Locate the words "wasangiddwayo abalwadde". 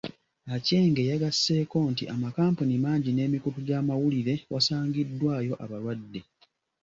4.53-6.19